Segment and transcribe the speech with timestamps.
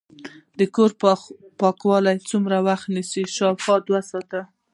[0.57, 0.91] د کور
[1.59, 4.41] پاکول څومره وخت نیسي؟ شاوخوا دوه ساعته